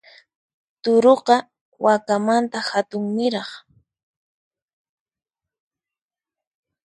Turuqa, 0.81 1.35
wakamanta 1.85 2.57
hatunniraq. 2.69 3.49